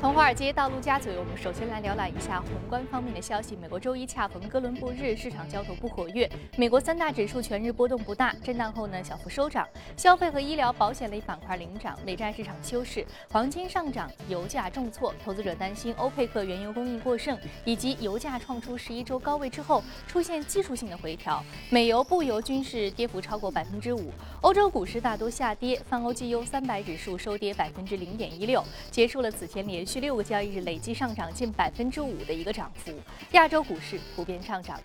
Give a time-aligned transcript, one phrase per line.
[0.00, 3.56] 从华尔街到陆家嘴，我们首先来浏览一下宏观方面的消息。
[3.56, 6.30] 美国周一恰逢哥伦布日，市场交投不活跃。
[6.56, 9.66] 美国三大指数全日波动不大，震荡后呢小幅收涨。
[9.96, 13.04] 消费和医疗保险类板块领涨，美债市场休市。
[13.32, 15.12] 黄金上涨，油价重挫。
[15.24, 21.42] 投资者担心欧佩克原油供应过剩，以及油价创出十一周高位之后出现技术性的回调。
[21.70, 24.12] 美油、布油均是跌幅超过百分之五。
[24.42, 32.92] 欧洲股市大多下跌，泛欧 G U 三百指数收跌百分之零点一六，结束了此前连续六个交易日累计上涨近百分之五的一个涨幅。
[33.32, 34.78] 亚洲股市普遍上涨。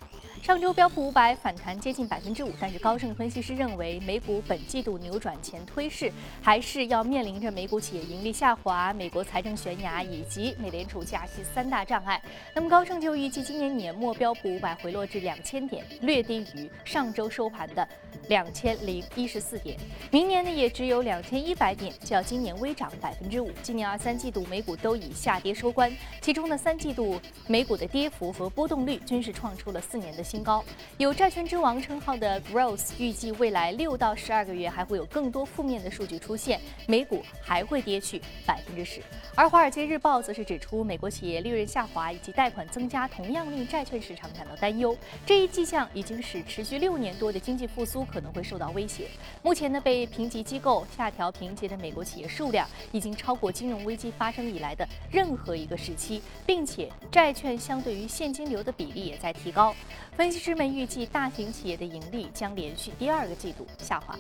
[0.43, 6.11] 上周标普五百反弹接近百分之五，但是高盛分析师认为，美股本季度扭转前推势，
[6.41, 12.21] 还是要面临着美股企业盈利下滑、美国财政悬崖以及美联储加息三大障碍。
[12.53, 17.87] 那么高盛就预计今年年末标普五百回落至两千点，略低于上周收盘的
[18.27, 19.77] 两千零一十四点。
[20.11, 23.49] 明年呢也只有两千一百点，较今年微涨百分之五。
[23.61, 25.89] 今年二三季度美股都以下跌收官，
[26.19, 27.17] 其中呢三季度
[27.47, 30.32] 美股的跌幅和波动率均是创出了四年的。
[30.33, 30.65] 新高，
[30.97, 38.99] 有债券之王称号的 Growth 预计未来六到十二个月还会有更多负面的数据出现，美股还会跌去百分之十。
[39.35, 44.97] 而《华尔街日报》则是指出，美国企业利润下滑以及贷款增加，同样令债券市场感到担忧。
[45.23, 49.05] 这一迹象已经使持续六年多的经济复苏可能会受到威胁。
[49.43, 59.75] 目前呢，被评级机构下调评级的美国企业数量已经超过金融危机发生以来的任何一个时期，并且债券相对于现金流的比例也在提高。
[60.15, 64.15] 分析师们预计，大型企业的盈利将连续第二个季度下滑。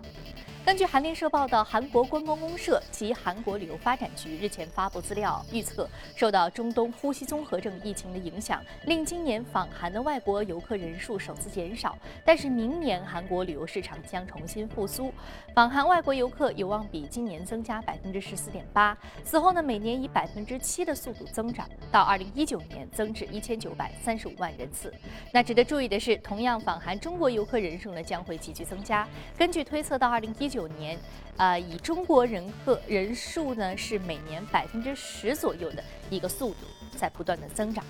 [0.65, 11.97] 根据韩联社报道，韩国观光公社及韩国旅游发展局日前发布资料，预测受到中东呼吸综合症疫情的影响，令今年访韩的外国游客人数首次减少。
[12.23, 15.13] 但是明年韩国旅游市场将重新复苏，
[15.53, 18.97] 访韩外国游客有望比今年增加百分之十四点八。
[19.25, 24.93] 此后呢，每年以百分之七的速度增长，到二零一九年增至一千九百三十五万人次。
[25.33, 29.05] 那值得注意的是，同样访韩中国游客人数呢将会急剧增加。
[29.37, 30.99] 根据推测，到二零一九年，
[31.35, 37.83] 啊，以中国人个人数呢是每年百分之十左右的一个速度在不断的增长。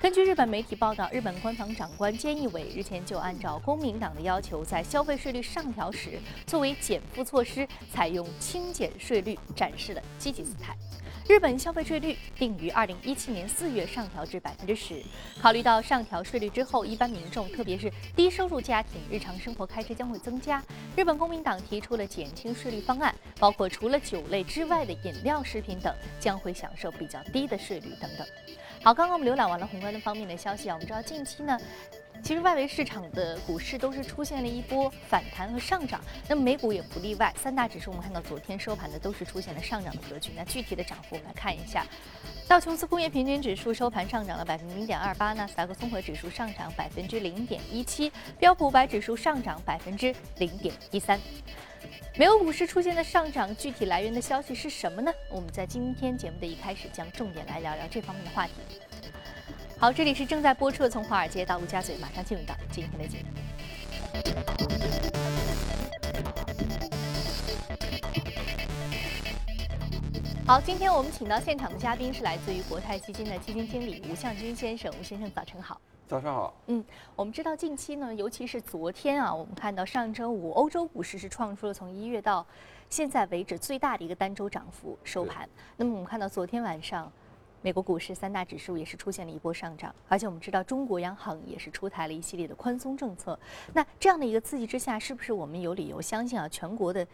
[0.00, 10.74] 根据日本媒体报道，日本官房长官菅义伟日前就按照公民党的要求，在消费税率上调时作为减负措施，采用轻减税率，展示了积极姿态。
[11.28, 15.02] 日本消费税率定于二零一七年四月上调至百分之十。
[15.42, 20.64] 考虑到上调税率之后，一般民众，特别是低收入家庭，日常生活开支将会增加。
[20.96, 28.26] 日本公民党提出了减轻税率方案，包括除了酒类之外的饮料、食品等将会享受比较低的税率等等。
[28.82, 31.58] 好，刚刚我们浏览完了宏观的方面的消息啊，我们知道近期呢。
[32.28, 37.32] 其实外围市场的股市都是出现了一波反弹和上涨，那么美股也不例外。
[37.42, 40.32] 三大指数我们看到昨天收盘的都是出现了上涨的格局。
[40.36, 41.86] 那具体的涨幅我们来看一下，
[42.46, 51.18] 道琼斯工业平均指数收盘上涨了百分之零点二八，纳斯达克综合指数上涨百分之零点一七，标普五百指数上涨百分之零点一三。
[52.18, 55.10] 美国股市出现的上涨，具体来源的消息是什么呢？
[55.30, 58.52] 我们在今天节目的一开始将重点来聊聊这方面的话题。
[59.80, 63.26] 好，这里是正在播出的《从华尔街到陆家嘴》，马上进入到今天的节目。
[70.44, 74.92] 好，今天我们请到现场的嘉宾是来自于国泰基金的基金经理吴向军先生。
[74.98, 75.80] 吴先生，早晨好。
[76.08, 76.52] 早上好。
[76.66, 76.84] 嗯，
[77.14, 82.44] 我们知道近期呢，尤其是昨天啊，我们看到上周五欧洲股市是创出了从一月到
[82.90, 85.48] 现在为止最大的一个单周涨幅收盘。
[85.76, 87.12] 那么我们看到昨天晚上。
[87.60, 93.36] 美国股市三大指数也是出现了一波上涨，而且我们知道中国央行也是出台了一系列的宽松政策。
[93.74, 97.04] 那这样的一个刺激之下，是不是我们有理由相信啊，全国的，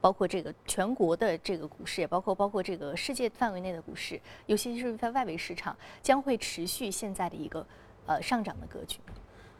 [0.00, 7.66] 包括这个全国的这个股市，也包括包括这个世界范围内的股市，尤其是在外围市场，将会持续现在的一个
[8.06, 8.98] 呃上涨的格局？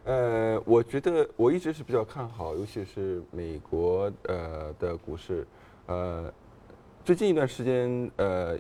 [0.05, 5.47] 呃，我觉得我一直是比较看好，尤其是美国呃的股市，
[5.87, 6.33] 呃，
[7.05, 8.59] 最近一段时间呃。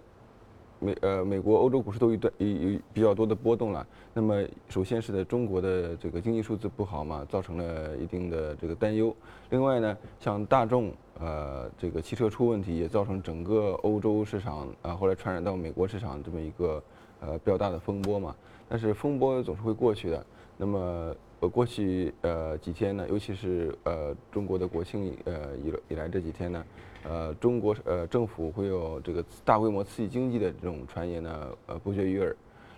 [0.82, 3.87] 美呃，美国、欧洲股市都有段有有比较多的波动了。
[4.12, 9.14] 那么，首先是在中国的这个经济数字不好嘛，造成了一定的这个担忧。
[9.50, 16.82] 另外呢，像大众呃这个汽车出问题，也造成整个欧洲市场啊，后来传染到美国市场这么一个
[17.20, 18.34] 呃比较大的风波嘛。
[18.69, 20.26] 但是风波总是会过去的。
[20.56, 26.64] 那么呃过去呃几天呢，尤其是呃中国的国庆呃以以来这几天呢。
[27.04, 32.34] 呃，中国呃政府会有这个大规模刺激经济的这种传言呢，呃不绝于耳。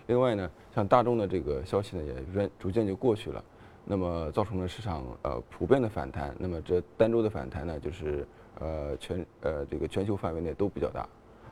[0.07, 2.13] 另外呢，像大众的这个消息呢，也
[2.47, 3.43] 逐逐渐就过去了，
[3.83, 6.35] 那么造成了市场呃普遍的反弹。
[6.37, 8.27] 那么这单周的反弹呢，就是
[8.59, 11.07] 呃全呃这个全球范围内都比较大，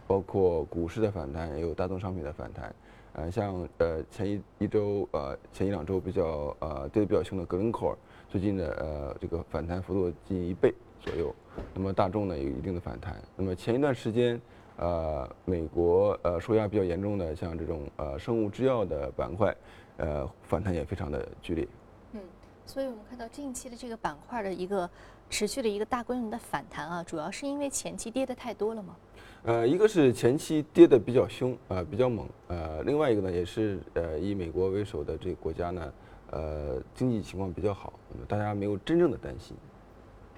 [0.05, 2.73] 包括股市的反弹，也有大宗商品的反弹。
[3.13, 7.97] 呃，像呃前一一周呃前一两周比较呃跌得比较凶的格林科尔，
[8.27, 10.73] 最近的呃这个反弹幅度近一倍
[11.03, 11.33] 左右。
[11.75, 13.21] 那么大众呢有一定的反弹。
[13.35, 14.41] 那么前一段时间，
[14.77, 19.55] 呃美国呃受压比较严重的像这种呃生物制药的板块，
[19.97, 21.67] 呃反弹也非常的剧烈。
[22.13, 22.21] 嗯，
[22.65, 24.89] 所以我们看到近期的这个板块的一个
[25.29, 28.95] 持续的一个大规模的反弹啊，主要是因为前期跌的太多了吗？
[29.44, 35.94] 呃，一个是前期跌的比较凶，呃，比较猛，呃，另外一个呢，也是呃，以美国为首的这个国家呢，
[36.31, 37.94] 呃，经济情况比较好，
[38.27, 39.55] 大家没有真正的担心。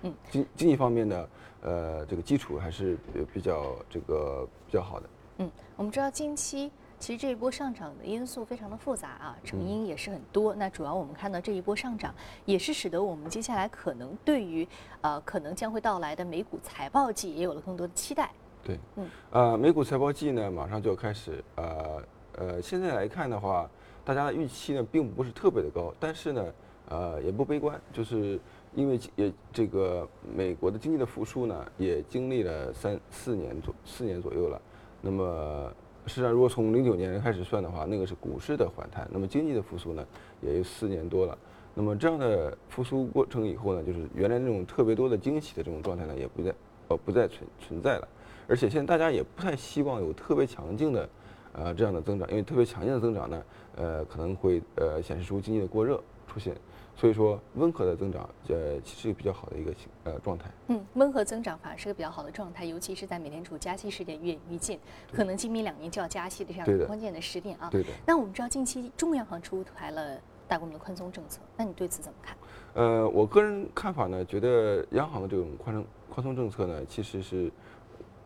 [0.05, 1.27] 嗯，经经济方面呢，
[1.61, 2.95] 呃，这个基础还是
[3.33, 5.09] 比较这个比较好的。
[5.39, 10.53] 嗯，我们知道近期其实这一波上涨的因素非常的复杂啊，成因也是很多。
[10.53, 12.13] 那主要我们看到这一波上涨，
[12.45, 14.67] 也是使得我们接下来可能对于
[15.01, 18.31] 呃可能将会到来的美股财报季也有了更多的期待。
[18.63, 22.03] 对，嗯，呃，美股财报季呢，马上就要开始，呃，
[22.37, 23.69] 呃，现在来看的话，
[24.03, 26.45] 大家的预期呢，并不是特别的高，但是呢，
[26.89, 28.39] 呃，也不悲观，就是
[28.75, 34.61] 因为也这个美国的经济的复苏呢，也经历了三四年左四年左右了，
[35.01, 35.71] 那么
[36.05, 40.05] 实际上如果从零九年开始算的话，那个是股市的反弹，那么经济的复苏呢，
[40.41, 41.35] 也有四年多了，
[41.73, 46.53] 那么这样的复苏过程以后呢，就是原来那种特别多的惊喜的这种状态呢，也不再
[46.89, 48.07] 呃不再存存在了。
[48.47, 51.09] 而且现在大家也不太希望有特别强劲的，
[51.53, 53.43] 呃这样的增长，因为特别强劲的增长呢，
[53.75, 56.55] 呃可能会呃显示出经济的过热出现，
[56.95, 59.73] 所以说温和的增长，呃其实比较好的一个
[60.05, 60.49] 呃状态。
[60.67, 64.79] 嗯，温和增长反而是个比较好的状态，尤其是在美联储加息时点越演越近，
[65.11, 67.69] 可能今明两年就要加息的这样一个关键的时点啊。
[67.69, 67.89] 对的。
[68.05, 72.37] 那我们知道近期中央行出台了大规模的宽松政策，那你对此怎么看？
[72.75, 77.51] 呃，我个人看法呢，觉得央行的这种宽松宽松政策呢，其实是。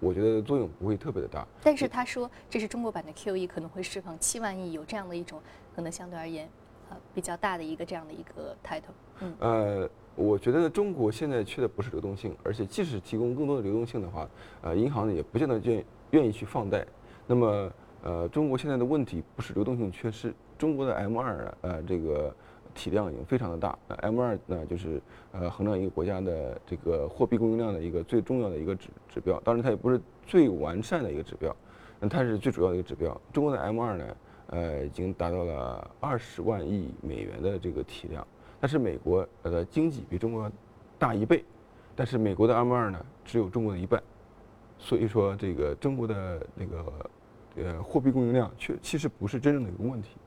[0.01, 5.42] 我觉得作用不会特别的大，但是他说这是中国版的 QE，可能会释放七万亿，有这样的一种
[5.75, 6.50] 可能相对而言，
[7.13, 8.94] 比较大的一个这样的一个 title。
[9.19, 14.30] 嗯，呃，我觉得中国现在缺的不是流动性，而且即使提供更多的流动性的话，
[14.62, 16.86] 呃，银行呢也不见得愿愿意去放贷。
[17.27, 17.71] 那么，
[18.03, 22.33] 呃，中国现在的问题不是流动性缺失，中国的 M 二呃这个。
[22.75, 25.01] 体量已经非常的大那，M 二呢就是
[25.31, 31.53] 呃衡量一个国家的这个货币供应量的一个最重要的一个指指标，当然它也不是最完善的一个指标，
[32.00, 33.19] 那它是最主要的一个指标。
[33.33, 34.06] 中国的 M 二呢，
[34.50, 38.25] 呃已经达到了二十万亿美元的这个体量，
[38.60, 40.51] 但是美国的经济比中国
[40.98, 41.44] 大一倍，
[41.96, 44.01] 但是美国的 M 二呢只有中国的一半，
[44.78, 46.94] 所以说这个中国的那个
[47.56, 50.18] 呃货币供应量确其实不是真正的一个问题，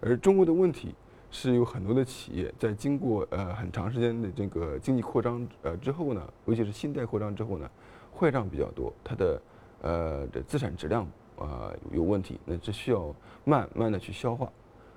[0.00, 0.94] 而中国的问题。
[1.28, 7.68] 是有很多的企业在经过呃很长时间的这个经济扩张呃之后呢，尤其是信贷扩张之后呢，
[8.16, 9.42] 坏账比较多，它的
[9.82, 14.52] 呃的资产质量呃有问题，那这需要慢慢的去消化，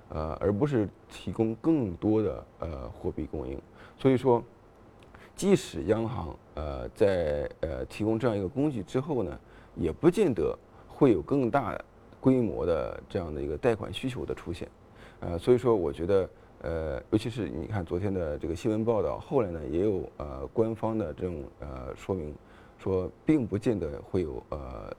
[0.08, 3.60] 呃而不是提供更多的呃货币供应。
[3.98, 4.42] 所以说，
[5.36, 9.38] 即使央行呃在呃提供这样一个工具之后呢，
[9.76, 10.58] 也不见得
[10.88, 11.78] 会有更大
[12.20, 14.68] 规模的这样的一个贷款需求的出现。
[15.20, 16.30] 呃，所以说我觉得，
[16.62, 22.34] 呃，尤其是你看昨天的这个新闻报道，后来呢也有呃官方的这种呃说明，
[22.78, 24.94] 说并不见得会有呃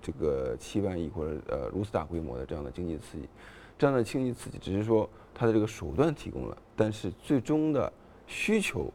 [0.00, 3.28] 这个七万亿或者呃如此大规模的这样的经济刺激，
[3.76, 7.92] 这样的经济刺激只是说它的这个手段提供了，但是最终的
[8.26, 8.92] 需求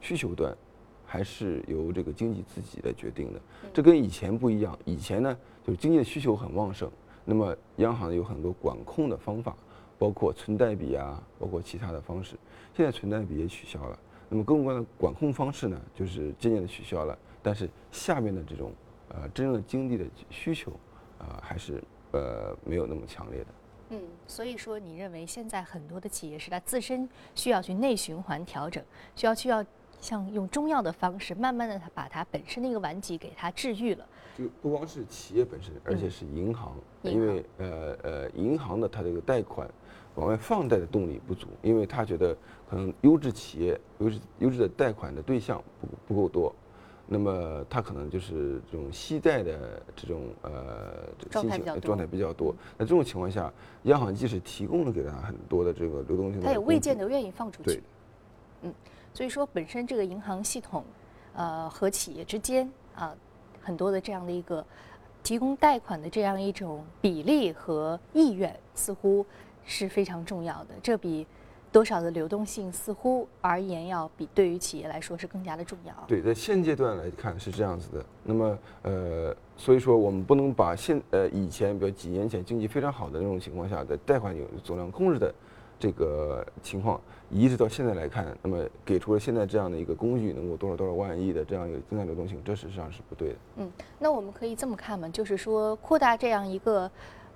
[0.00, 0.56] 需求端
[1.04, 3.40] 还是由这个经济自己来决定的，
[3.72, 6.90] 这跟以前不一样，以前呢就是经济的需求很旺盛，
[7.24, 9.56] 那么央行有很多管控的方法。
[9.96, 12.34] 包括存贷比啊，包括其他的方式，
[12.76, 13.96] 现在存贷比也取消了。
[14.28, 17.16] 那么各种各样的管控方式呢，就是渐渐的取消了。
[17.40, 18.72] 但是下面的这种
[19.14, 20.72] 呃真正的经济的需求
[21.18, 23.46] 啊，还是呃没有那么强烈的。
[23.90, 28.82] 嗯，所以说你认为现在很多的企业是它自身需要去内循环调整，
[29.14, 29.64] 需要需要
[30.00, 34.06] 像用中药的方式，慢慢的它把它本身的一个顽疾给它治愈了。
[34.36, 39.68] 就不光是企业本身，而且是银行，因为呃呃银行的它这个贷款。
[40.16, 42.32] 往外放贷的动力不足，因为他觉得
[42.70, 46.54] 可能优质企业、优质优质的贷款的对象不不够多，
[47.06, 52.54] 那么它可能就是这种息贷的这种呃状态比较状态比较多。
[52.78, 53.52] 那这种情况下，
[53.84, 57.82] 央行即使提供了给他很多的这个流动性，他也未见得愿意放出去。
[58.62, 58.72] 嗯，
[59.12, 60.84] 所以说本身这个银行系统，
[61.34, 63.14] 呃和企业之间啊
[63.60, 64.64] 很多的这样的一个
[65.22, 69.24] 提供贷款的这样一种比例和意愿，似乎。
[69.66, 71.26] 是非常重要的，这比
[71.74, 75.92] 多少的流动性似乎而言要比对于企业来说是更加的重要。
[76.06, 78.06] 对，在现阶段来看是这样子的。
[78.22, 85.34] 那么，呃，所以说我们不能把现呃以前比如几年前经济非常好的那种情况下的贷款有总量控制的
[85.76, 93.34] 这个情况，移植到现在来看，那么给出了现在这样的一个工具，能够多少多少万亿的这样一个增加流动性，这实际上是不对的。
[93.56, 96.88] 嗯，那我们可以这么看嘛，就是说扩大这样一个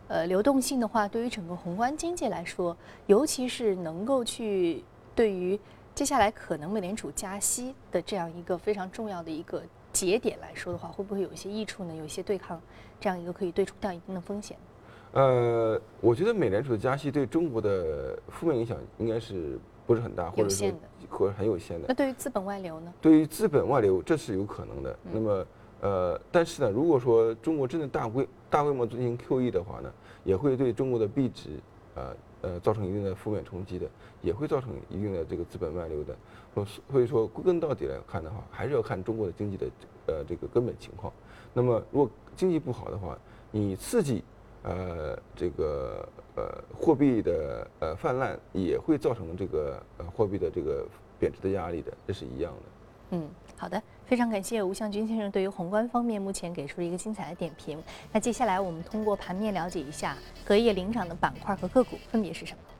[0.08, 4.82] 呃流动性的话，对于整个宏观经济来说，尤其是能够去
[5.14, 5.58] 对于
[5.94, 9.62] 接下来可能美联储加息的这样一个非常重要的一个
[9.92, 11.94] 节点来说的话，会不会有一些益处呢？
[11.94, 12.60] 有一些对抗
[13.00, 14.56] 这样一个可以对冲掉一定的风险？
[15.12, 20.74] 呃，我觉得美联储的加息对中国的负面影响应该是不是很大，或者是
[21.08, 21.86] 或者很有限的。
[21.88, 22.92] 那对于资本外流呢？
[23.00, 24.96] 对于资本外流，这是有可能的。
[25.10, 25.46] 那么，
[25.80, 29.92] 呃，但是呢，如果说中国真的大规大规模进行 QE 的话呢，
[30.24, 31.50] 也会对中国的币值，
[31.94, 33.86] 呃呃，造成一定的负面冲击的，
[34.20, 36.16] 也会造成一定的这个资本外流的。
[36.90, 39.66] 所以说，归根到底来看的话，还是要看中国的经济的
[40.06, 41.12] 呃这个根本情况。
[41.54, 43.16] 那么，如果经济不好的话，
[43.52, 44.24] 你刺激
[44.64, 46.42] 呃这个呃
[46.76, 50.84] 货币的呃泛滥，也会造成这个呃货币的这个
[51.18, 53.16] 贬值的压力的，这是一样的。
[53.16, 57.78] 嗯，好的，非常感谢吴向军先生对于宏观方面目前给出了一个精彩的点评。
[58.10, 62.77] 那接下来我们通过盘面了解一下隔夜领涨的板块和个股分别是什么。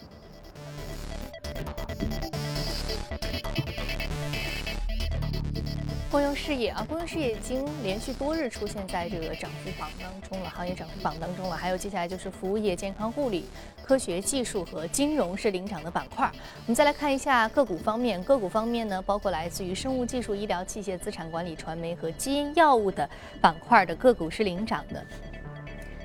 [6.11, 11.55] 公用事业啊，公用事业已经连续多日出现在这个涨幅榜当中了，行业涨幅榜当中了。
[11.55, 13.45] 还有接下来就是服务业、健康护理、
[13.83, 16.31] 科学技术和金融是领涨的板块。
[16.65, 25.05] 我们再来看一下个股方面，个股方面呢，包括来自于生物技术、医疗器械、资产管理、传媒和基因药物的板块的个股是领涨的。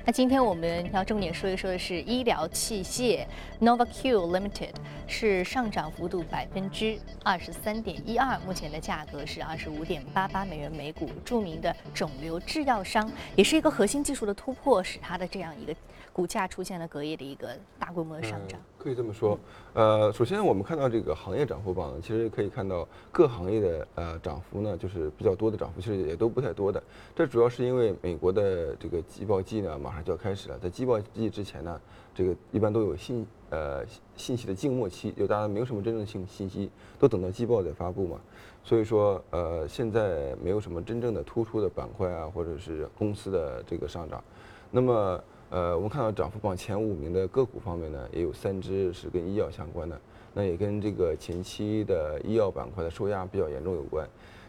[0.06, 3.24] 那今天我们要重点说一说的是医疗器械
[3.58, 4.74] ，NovaQ Limited
[5.06, 11.08] 是上涨幅度百分之二十三点一二，目前的价格是二十五点八八美元每股。
[11.24, 15.74] 著名的肿瘤制药商，也是一个核心技术的突破，使它的这样一个。
[16.14, 19.36] 股价出现了隔夜的一个大规模的上涨，可以这么说。
[19.72, 26.80] 呃，首先我们看到这个行业涨幅榜，其实可以看到各行业的呃涨幅呢，就是比较多的涨幅，其实也都不太多的。
[27.16, 31.80] 这主要是因为美国的这个季报季呢马上就要开始了，在季报季之前呢，
[32.14, 38.20] 这个一般都有信呃信息的静默期，就大家没有什么真正性信息，都等到季报再发布嘛。
[38.62, 44.22] 所以说呃现在没有什么真正的突出的板块啊，或者是公司的这个上涨，
[44.70, 45.20] 那么。
[45.54, 50.00] 呃，我们看到涨幅榜前五名的个股方面呢，也有三只是跟医药相关的，
[50.32, 54.04] 那也跟这个前期的医药板块的受压比较严重有关。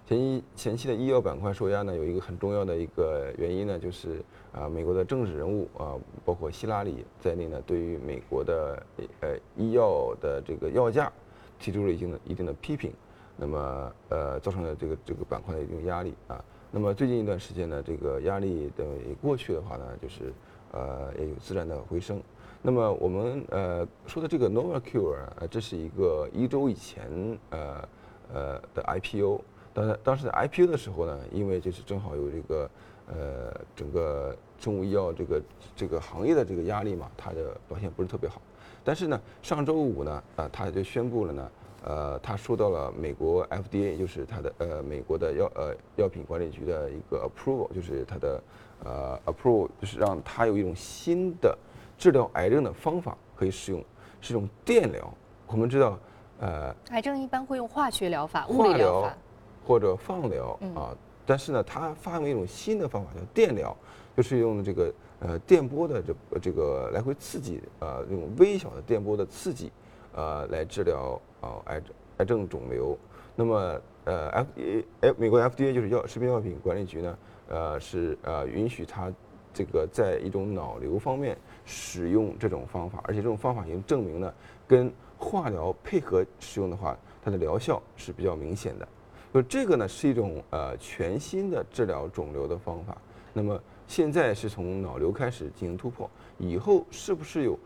[0.08, 4.20] 前一前期的医药板块受压呢，有一个很重要的一个原因呢，就是
[4.52, 5.94] 啊，美国的政治人物啊，
[6.26, 8.84] 包括希拉里在内呢，对于美国的
[9.22, 11.14] 呃医药的这个药价
[11.60, 12.92] 提出了一定的一定的批评，
[13.38, 16.44] 那么呃，造成了这个这个板块的一定压力啊。
[16.72, 18.84] 那么最近一段时间呢，这个压力的
[19.22, 20.34] 过去的话呢，就是。
[20.76, 22.22] 呃，也有自然的回升。
[22.62, 27.90] 那么我们呃说的这个 NovaQ 啊，这是一个一周以前呃
[28.34, 29.40] 呃的 IPO。
[29.74, 32.70] 当然，当时在 IPO 的时候呢，因为就是正好有这个
[33.08, 35.42] 呃整个生物医药这个
[35.76, 38.42] 这个行业的这个压力嘛，它的表现不是特别好。
[38.84, 41.52] 但是呢，上周五呢，啊，它就宣布了呢，
[41.84, 48.42] 呃，它收到了美国 FDA，就是它的呃美国的药呃药品管理局的一个 approval，就是它的。
[48.86, 51.58] 呃，approve 就是让它有一种新的
[51.98, 53.84] 治疗癌症的方法可以使用，
[54.22, 55.12] 是一种电疗。
[55.48, 56.00] 我们知道，
[56.40, 59.18] 呃，癌症一般会用化学疗法、物理疗法
[59.66, 60.96] 或者放疗啊。
[61.26, 63.76] 但是呢，它发明一种新的方法，叫电疗，
[64.16, 69.72] 就是用这个呃电波的这这个来回刺激，呃，这种微小的电波的刺激，
[70.14, 72.96] 呃，来治疗啊癌症癌症肿瘤。
[73.36, 77.18] 那么呃，FDA 哎，美国 FDA 就是药食品药品管理局呢。
[77.48, 79.12] 呃，是呃允许他
[79.54, 84.34] 这个在一种脑瘤方面使用这种方法，而且这种方法已经证明呢，
[84.68, 88.88] 跟化疗配合使用的话，它的疗效是比较明显的。
[89.34, 92.98] 就这个呢，是一种呃全新的治疗肿瘤的方法。
[93.32, 97.58] 那么现在是从脑瘤开始进行突破，以后是不是有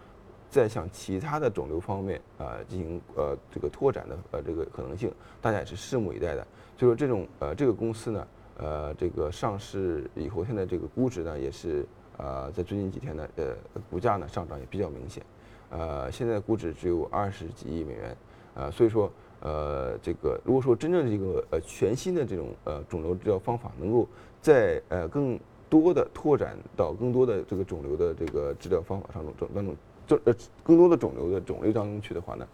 [0.49, 5.11] 在向其他的肿瘤方面啊进行呃这个拓展的呃这个可能性？
[5.41, 6.45] 大家也是拭目以待的。
[6.77, 8.27] 就说这种呃这个公司呢。
[8.61, 11.85] 呃，这个上市以后，现在这个估值呢，也是
[12.17, 13.55] 呃，在最近几天呢，呃，
[13.89, 15.23] 股价呢上涨也比较明显，
[15.69, 18.17] 呃，现在估值只有二十几亿美元，
[18.55, 24.05] 呃，所以说，呃，这个如果说真正这个呃全新的这种呃肿瘤治疗方法，能够
[24.41, 25.39] 在呃更
[25.69, 29.73] 多的拓展到更多的这个肿瘤的这个治疗方法上中当中，
[30.05, 32.45] 这呃更多的肿瘤的种类当中去的话呢，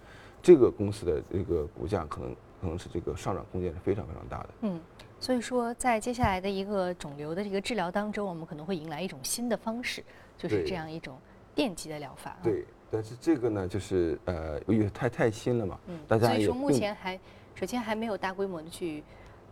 [0.46, 4.50] 这个公司的这个股价可能可能是这个上涨空间是非常非常大的。
[4.62, 4.80] 嗯。
[5.20, 10.04] 所以说，在接下来的一个肿瘤的这个治疗当中，我们可能会迎来一种新的方式，
[10.38, 11.18] 就是这样一种
[11.56, 12.38] 电极的疗法。
[12.44, 17.20] 对，但是这个呢，就是呃，由于太太新了嘛，嗯，大家所以说目前还
[17.56, 19.04] 首先还没有大规模的去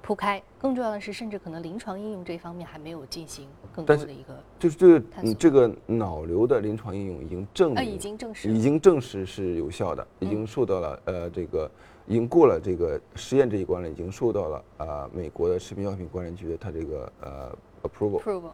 [0.03, 4.38] 铺开，更重要的是，甚至可能临床应用这方面还没有进行更多的一个。
[4.60, 11.72] 就是这个这个脑瘤的临床应用已经证明，已经证实，已经证实是有效的，已经受到了呃这个。
[12.05, 18.19] 已经过了这个实验这一关了，已经受到了啊美国的食品药品管理局的它这个呃 approval。
[18.19, 18.51] approval。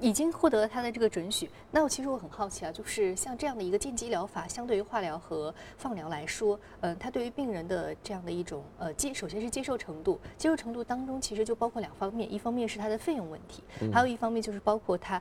[0.00, 1.48] 对，已经获得了它的这个准许。
[1.70, 15.20] 那我其实我很好奇啊，就是像这样的一个电击疗法，相对于化疗和放疗来说，嗯，它对于病人的这样的一种呃接，首先是接受程度，接受程度当中其实就包括两方面，一方面是它的费用问题，还有一方面就是包括它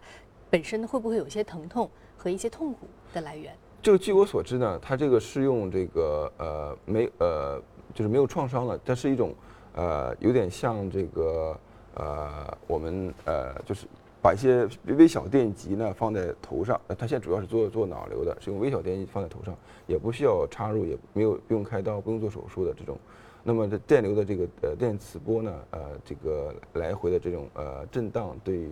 [0.49, 3.53] 本身会不会有一些疼痛和一些痛苦的来源。
[3.81, 7.61] 就据我所知呢，它这个是用这个呃没呃
[7.93, 9.33] 就是没有创伤了，它是一种
[9.73, 11.57] 呃有点像这个
[11.95, 13.87] 呃我们呃就是
[14.21, 19.55] 把一些微小电极呢放在头上，呃它现在主要是做做脑瘤的，是用微小电极放在头上，
[19.87, 22.97] 也不需要插入，也没有不用开刀，不用做手术的这种。
[23.43, 28.67] 那么这电流的这个呃电磁波呢，呃这个来回的这种呃震荡对。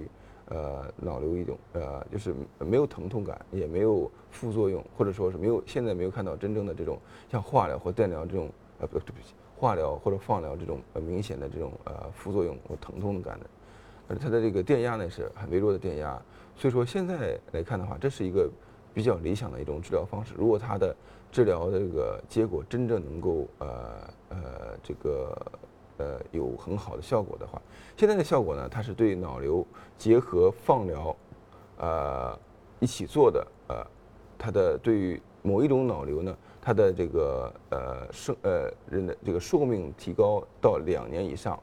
[0.50, 6.98] 呃，脑瘤一种，呃，就是没有疼痛感，也没有副作用，或者说是没有，现在没有看到真正的这种
[7.30, 8.50] 像化疗或电疗这种，
[8.80, 13.46] 呃，不，对不起，化疗或者放疗这种呃明显的这种呃副作用或疼痛的感的，
[14.08, 16.22] 而它的这个电压呢是很微弱的电压，
[16.56, 18.50] 所以说现在来看的话，这是一个
[18.94, 20.34] 比较理想的一种治疗方式。
[20.38, 20.96] 如果它的
[21.32, 23.68] 治疗的这个结果真正能够呃
[24.30, 24.38] 呃
[24.84, 25.36] 这个。
[26.00, 27.60] 呃，有很好的效果的话，
[27.96, 29.66] 现在的效果呢，它是对脑瘤
[29.98, 31.18] 结合放疗，
[31.80, 32.38] 呃，
[32.80, 33.84] 一起做的，呃，
[34.38, 41.60] 它的对于某一种脑瘤呢，它的这个呃生呃人的这个寿命提高到两年以上，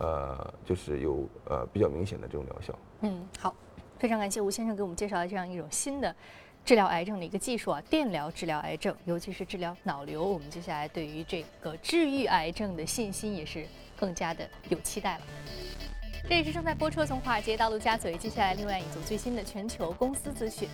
[0.00, 2.78] 呃，就是有呃比较明显的这种疗效。
[3.00, 3.54] 嗯，好，
[3.98, 6.14] 非常感谢吴先生给我们介绍了这样一种新的。
[6.64, 13.64] 治疗癌症的一个技术啊，电疗治疗癌症，尤其是治疗脑瘤，我们接下来对于这个治愈癌症的信心也是
[13.96, 15.24] 更加的有期待了。
[16.28, 20.68] 这里是正在播出从华尔街到陆家嘴，接下来另外一组最新的全球公司资讯。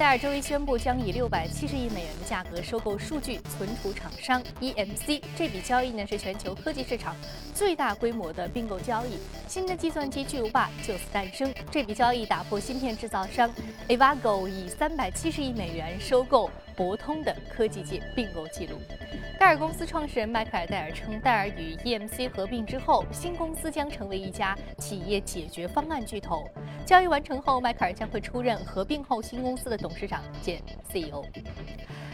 [0.00, 5.20] 戴尔周一宣布将以六百七十亿美元的价格收购数据存储厂商 EMC。
[5.36, 7.14] 这笔交易呢是全球科技市场
[7.54, 11.52] 最大规模的并购交易，新的计算机巨无霸就此诞生。
[11.70, 13.52] 这笔交易打破芯片制造商
[13.88, 18.78] Avago 以三百七十亿美元收购博通的科技界并购记录。
[19.38, 26.48] 戴尔公司创始人迈克尔·戴尔称，戴尔与 EMC 合并之后，新公司将成为一家企业解决方案巨头。
[26.86, 31.22] 交易完成后，迈克尔将会出任合并后新公司的董事长兼 CEO。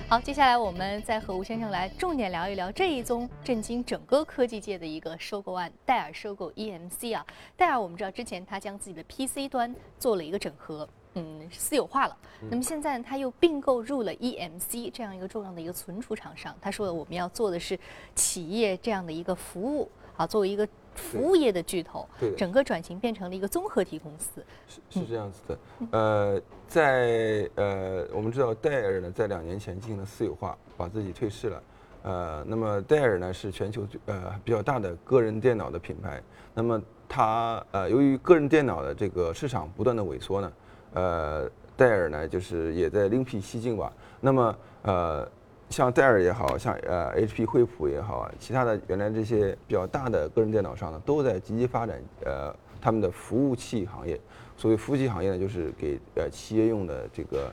[0.08, 7.24] 好，接下来我们再和吴先生来重点聊一聊这一宗震惊整个科技界的一个收购案——戴尔收购 EMC 啊。
[7.56, 10.88] 戴尔我们知道，之前他将自己的 PC 端做了一个整合。
[11.16, 12.16] 嗯，私有化了。
[12.50, 16.54] 那么现在他又并购入了 EMC 这样一个重要的一个存储厂商。
[16.60, 17.78] 他说了，我们要做的是
[18.14, 24.44] 企业这样的一个服务啊，作为一个服务业的巨头，整个转型变成了一个综合体公司。
[24.68, 25.58] 是是这样子的。
[25.90, 31.62] 呃，在呃，我们知道戴尔呢，在两年前进行了私有化，把自己退市了。
[32.02, 36.22] 呃，那么戴尔呢，是全球呃比较大的个人电脑的品牌。
[36.52, 40.52] 那么它呃，由于个人电脑的这个市场不断的萎缩呢。
[40.96, 43.92] 呃，戴尔呢，就是也在另辟蹊径吧。
[44.18, 45.28] 那么，呃，
[45.68, 54.18] 像戴尔也好像呃，HP、惠普也好啊，其他的原来这些比较大的个人电脑商呢，都在积极发展呃他们的服务器行业。
[54.56, 57.52] 所谓服务器行业呢，就是给呃企业用的这个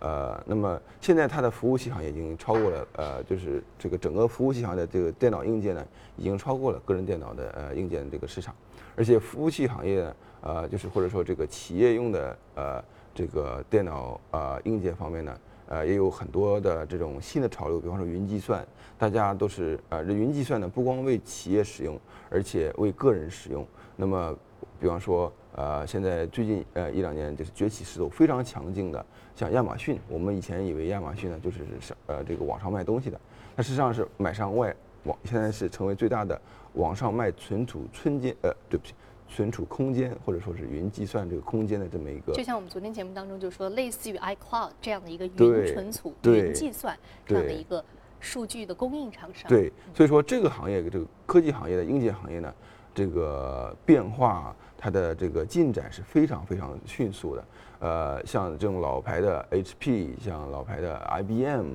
[0.00, 8.54] 呃，那么现在它的服务器行业已经超过了呃，就是这个整个服务器行业的这个电脑硬件呢，已经超过了个人电脑的呃硬件这个市场。
[8.96, 10.16] 而且服务器行业呢。
[10.40, 21.98] 呃，就是或者说这个企业用的呃这个电脑呃硬件方面呢，呃也有很多的这种新的潮流，比方说云计算，大家都是呃这云计算呢不光为企业使用，
[22.30, 23.66] 而且为个人使用。
[23.96, 24.36] 那么，
[24.78, 33.20] 比方说呃现在最近呃一两年就是崛起势头非常强劲的，像亚马逊，我们以前以为亚马逊呢就是上呃这个网上卖东西的，
[33.56, 34.72] 那实际上是买上外
[35.02, 36.40] 网，现在是成为最大的
[36.74, 38.94] 网上卖存储春间呃对不起。
[39.28, 47.84] 存储空间或者说是云计算这个空间的这么一个，就像我们昨天节目当中就说，类似于 iCloud 这样的一个云存储、云计算这样的一个
[48.18, 49.48] 数据的供应厂商。
[49.48, 52.52] 对，所以说这个行业这个科技行业的硬件行业呢，
[52.94, 57.44] 这个变化它的这个进展是非常非常迅速的。
[57.80, 61.74] 呃，像这种老牌的 HP，像老牌的 IBM，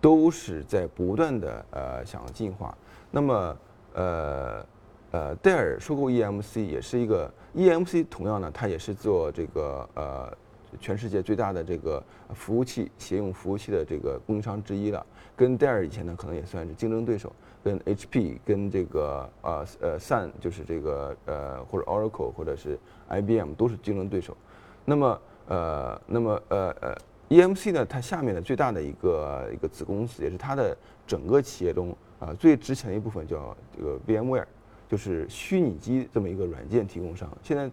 [0.00, 2.76] 都是在不断的呃想进化。
[3.10, 3.56] 那么
[3.92, 4.66] 呃。
[5.14, 10.36] 呃，戴尔收购 EMC 也是一个 EMC，同样呢，它也是做这个呃
[10.80, 12.02] 全世界最大的这个
[12.34, 15.06] 服务器协用服务器的这个供应商之一了。
[15.36, 17.32] 跟戴尔以前呢，可能也算是竞争对手。
[17.62, 22.76] 跟 HP、跟这个呃呃 Sun，就是这个呃或者 Oracle 或者是
[23.08, 24.36] IBM 都是竞争对手。
[24.84, 26.94] 那么呃那么呃呃
[27.28, 34.46] EMC 呢，它下面的最大的一个一个子公司，也是它的整个企业中啊最值钱的一部分，叫这个 VMware。
[34.94, 37.68] 就是虚拟机这么一个软件提供商，现在，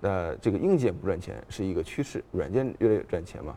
[0.00, 3.56] 呃，这个硬件不赚钱是一个趋势，软件越来越赚钱嘛。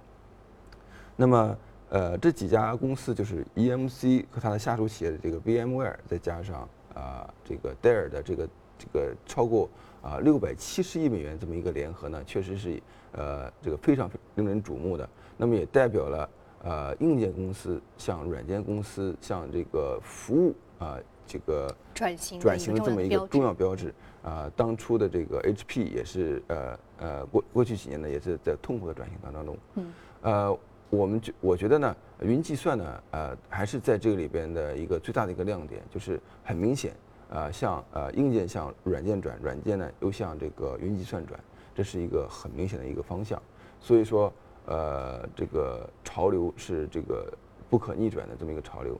[1.15, 1.57] 那么，
[1.89, 9.67] 呃，这几家公司就是 EMC 和它的下属企业的这个 VMware，再加上啊这个戴尔的这个这个超过
[10.03, 12.79] 啊六百七十亿美元这么一个联合呢，确实是
[13.13, 15.09] 呃这个非常令人瞩目的。
[15.35, 16.29] 那么也代表了
[16.61, 20.99] 呃硬件公司向软件公司向这个服务啊。
[21.29, 29.57] 这个转型转型的这么一个重要标志啊，当初的这个 HP 也是呃呃过过去几年呢也是在痛苦的转型当中。
[29.75, 29.93] 嗯。
[30.23, 36.95] 呃，我们觉我觉得呢，云计算呢呃还是在这个里边的一个最大的一个亮点，就是很明显
[37.29, 41.39] 啊，像呃硬件向软件转，软件呢又向这个云计算转，
[41.75, 43.39] 这是一个很明显的一个方向。
[43.79, 44.33] 所以说
[44.65, 47.31] 呃这个潮流是这个
[47.69, 48.99] 不可逆转的这么一个潮流。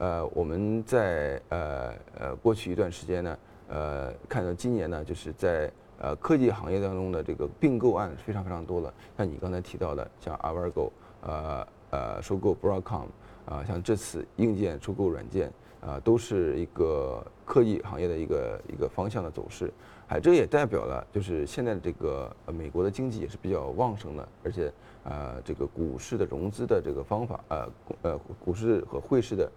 [0.00, 8.92] 呃，我们在呃呃过去一段时间呢，呃，看到今年呢，就是在呃科技行业当中的这个并购案非常非常多了。
[9.18, 13.08] 像你刚才提到的，像 Avago，呃呃收购 Broadcom，
[13.44, 19.70] 啊，像这次硬件收购软件，啊，都是一个科技行业的一个一个方向的走势。
[20.08, 24.72] 哎，这也代表了就是现在的这个美国的经济也是比较旺盛的，而且
[25.04, 27.68] 呃这个股市的融资的这个方法，呃
[28.00, 29.52] 呃股市和汇市的。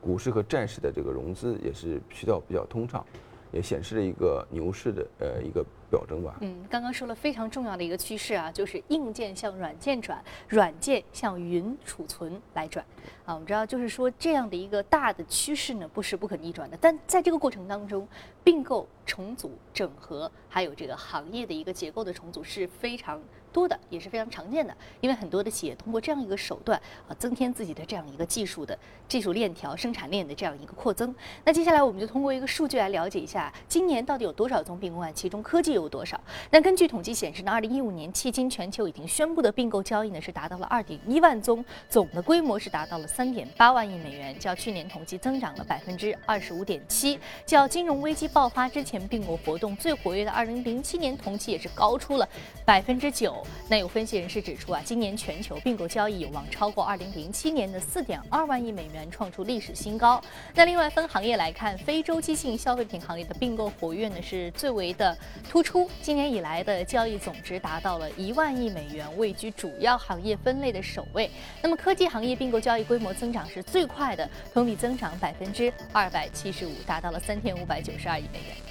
[0.00, 3.04] 股市和债市的这个融资也是渠道比较通畅，
[3.52, 6.36] 也显示了一个牛市的呃一个表征吧。
[6.40, 12.84] 嗯，刚刚说了非常重要的一个趋势啊，就是硬件向软件转，软件向云储存来转。
[13.24, 16.78] 啊，我们知道就是说这样的一个大的趋势呢，不是不可逆转的。
[16.80, 18.06] 但在这个过程当中，
[18.44, 23.20] 并购、重组、整合，还有这个行业的一个结构的重组是非常。
[23.58, 31.12] 多的也是非常常见的，因为很多的企业通过这样一个手段啊，增添自己的这样一个技术的技术链条、生产链的这样一个扩增。
[31.44, 36.20] 那接下来我们就通过一个数据来了解一下，今年到底有多少宗并购案，其中科技有多少？
[36.52, 52.28] 那根据统计显示呢，二零一五年迄今全球已经宣布的并购交易呢是达到了二点一万宗，总的规模是达到了三点八万亿美元，较去年同期增长了百分之二十五点七，较金融危机爆发之前并购活动最活跃的二零零七年同期也是高出了
[52.64, 53.44] 百分之九。
[53.68, 60.22] 那有分析人士指出啊，今年全球并购交易有望超过2007年的4.2万亿美元，创出历史新高。
[60.54, 65.16] 那另外分行业来看，非周期性消费品行业的并购活跃呢是最为的
[65.48, 71.30] 突出，今年以来的交易总值达到了一万亿美元，位居主要行业分类的首位。
[71.60, 78.67] 那么科技行业并购交易规模增长是最快的，同比增长百分之二百七十五，达到了三千五百九十二亿美元。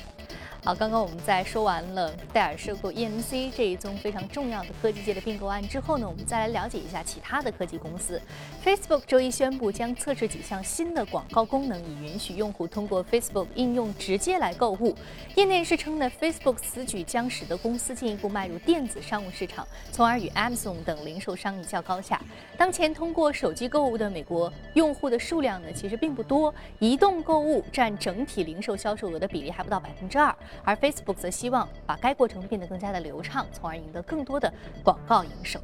[0.67, 8.21] 好，刚刚我们在说完了戴尔收购 EMC 这一宗非常重要的科技界的并购案之后呢，我们再来了解一下其他的科技公司。
[8.61, 14.93] Facebook 周一宣布将测试几项新的广告功能，以允许用户通过 Facebook 应用直接来购物。
[15.35, 22.21] 业内人士称呢，Facebook 此举将使得公司进一步迈入电子商务市场，从而与 Amazon 等零售商一较高下。
[22.57, 30.35] 当前通过手机购物的美国用户的数量呢，其实并不多，移动购物占整体零售销售额的比例还不到百分之二。
[30.63, 34.51] 而 Facebook 则希望把该过程变得更加的流畅，从而赢得更多的
[34.83, 35.59] 广告营收。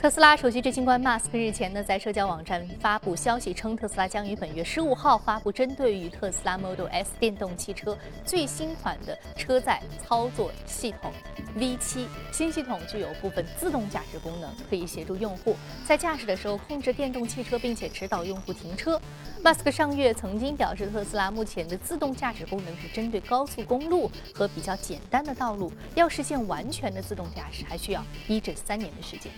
[0.00, 11.12] 特斯拉首席执行官马斯克日前呢，在社交网站发布消息称，特斯拉将于本月十五号发布针对于特斯拉 Model S 电动汽车最新款的车载操作系统
[11.54, 12.06] V7。
[12.32, 18.98] 新系统具有部分自动驾驶功能，可以协助用户在驾驶的时候控制电动汽车，并且指导用户停车。
[19.42, 29.30] 马斯克上月曾经表示，特斯拉目前的自动驾驶功能是针对高速公路和比较简单的道路，要实现完全的自动驾驶，还需要一至三年的时间。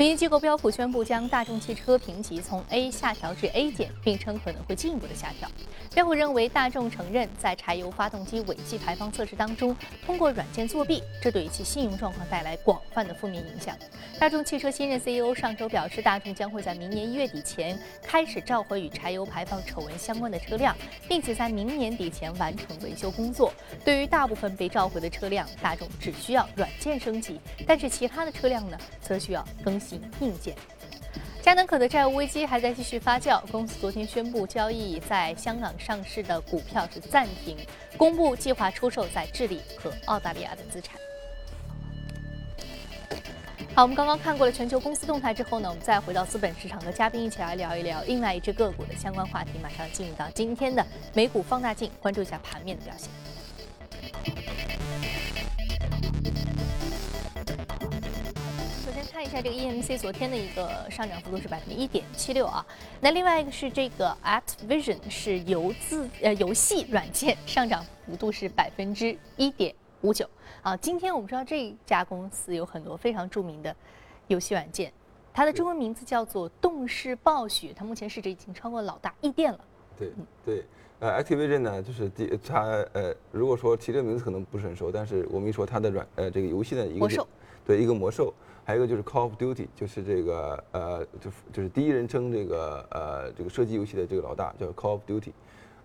[0.00, 5.46] 评级机构标普宣布将大众汽车评级从 A 下调至 A 减，并称可能会进一步的下调。
[5.92, 13.76] 标普认为，大众承认在柴油发动机尾气排放测试当中通过软件作弊，这对其信用状况带来广泛的负面影响。
[14.18, 20.74] 大众汽车新任 CEO 上周表示，大众将会在明年一月底前开始召回与柴油排放丑闻相关的车辆，
[21.10, 23.52] 并且在明年底前完成维修工作。
[23.84, 29.89] 对于大部分被召回的车辆，大众只需要软件升级，但是其他的车辆呢，则需要更新
[30.20, 30.54] 硬件。
[31.42, 37.56] 佳能可的债务危机还在继续发酵，公司昨天宣布交易在香港上市的股票是暂停，
[37.96, 40.96] 公布计划出售在智利和澳大利亚的资产。
[43.74, 49.52] 好，我们刚刚看过了全球公司动态之后呢，我们再回到资本市场，和嘉宾一起来聊一聊另外一只个股的相关话题。
[49.62, 53.08] 马上进入到今天的美股放大镜，关注一下盘面的表现。
[59.12, 62.64] 看一下这个 EMC 昨天的一个上涨幅度是百分之一点七六啊。
[63.00, 70.24] 那另外一个是这个 Activision 是游自呃游戏软件上涨幅度是百分之一点五九
[70.62, 70.76] 啊。
[70.76, 73.74] 今天我们知道这家公司有很多非常著名的
[74.28, 74.92] 游戏软件，
[75.34, 79.60] 它的中文名字叫做动视暴雪，它目前市值已经超过老大易电了。
[79.98, 80.12] 对
[80.46, 80.64] 对，
[81.00, 87.26] 呃，Activision 呢，就是第它呃，如果说提这个名字可能不是很熟，但是我们一说它的软呃这个游戏的一个魔兽，
[87.66, 88.32] 对一个魔兽，
[88.70, 95.32] 还有一个就是 Call of Duty，就是这个呃就就是第一人称这个呃这个射击游戏的这个老大叫 Call of Duty，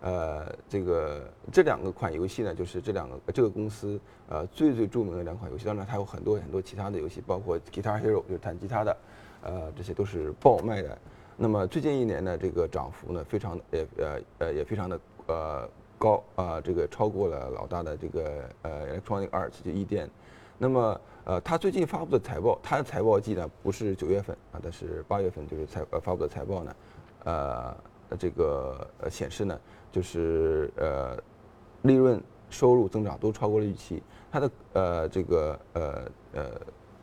[0.01, 8.97] 呃这个这两个款游戏呢，就是这两个这个公司呃最最著名的两款游戏，当然它有很多很多其他的游戏，包括 Guitar Hero 就是弹吉他的，
[9.41, 10.95] 呃这些都是爆卖的。
[11.35, 20.09] 那么最近一年呢，这个涨幅呢，非常也呃呃也非常的呃高啊，这个超过了老大的这个呃 Electronic Arts 就 e 电。
[20.57, 26.75] 那么呃，它最近发布的财报，它的财报季呢不是九月份啊，但是八月份就是财呃发布的财报呢，
[27.25, 27.77] 呃
[28.17, 29.59] 这个呃显示呢，
[29.91, 31.17] 就是呃
[31.81, 34.01] 利润收入增长都超过了预期。
[34.31, 36.51] 它的呃这个呃呃。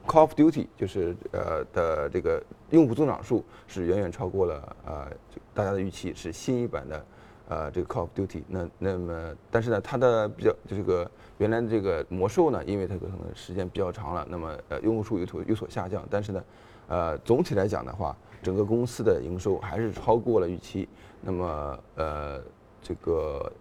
[0.04, 5.06] Call of Duty 就是呃的这个用户增长数是远远超过了呃
[5.54, 7.06] 大家的预期，是新一版的
[7.48, 8.42] 呃这个 Call of Duty。
[8.48, 16.06] 那那么但是呢，它的比较就这个原来的这个魔兽呢，因为它可能时间比较长了，那么呃用户数有所有所下降。
[16.10, 16.44] 但是呢，
[16.88, 20.88] 呃总体来讲的话，整个公司的营收还是超过了预期。
[21.20, 22.40] 那么呃
[22.82, 23.52] 这个。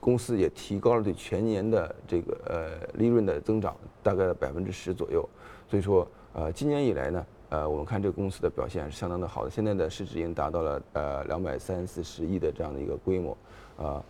[0.00, 5.28] 公司也提高了对全年的这个呃利润的增长，大概百分之十左右。
[5.68, 9.50] 所以说，呃，今年以来呢，呃，我们看这个公司的表现是相当的好的。
[9.50, 13.36] 现在的市值已经达到了呃两百三四十亿的这样的一个规模，
[13.76, 14.04] 呃，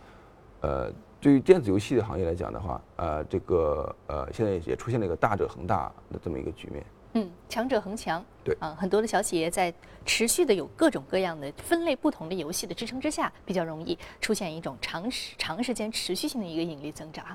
[0.61, 6.85] 呃，对于电子游戏的行业来讲的话，呃，这个呃现在也出现了一个大者恒大的这么一个局面。
[7.13, 8.23] 嗯，强者恒强。
[8.59, 9.73] 啊，很多的小企业在
[10.05, 17.25] 持续的有各种各样的分类不同的游戏的支撑之下，比较容易出现一种长时长时间持续性的一个盈利增长。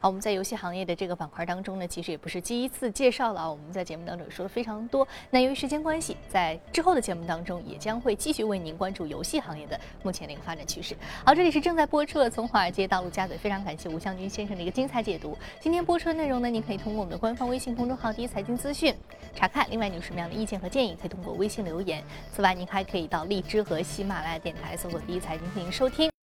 [0.00, 5.06] 好，我们在游戏行业的这个板块当中呢，其实也不是第一次介绍了啊，我们在节目当中也说了非常多。
[5.30, 10.96] 那由于时间关系，在之后的节目当中也将会继续为您关注游戏行业的目前的一个发展趋势。
[11.24, 15.36] 好，这里是正在播出的《从华尔街到陆家嘴》，非常感谢吴向军先生的一个精彩解读。
[15.60, 18.94] 今天播出的内容呢，您可以通过我们的官方微信公众号“第一财经资讯”
[19.34, 19.66] 查看。
[19.70, 22.02] 另外，你有什么样的意见和建议，可以通过微信留言。
[22.34, 26.13] 此外，您还可以到荔枝和喜马拉雅电台搜索“第一财经”进行收听。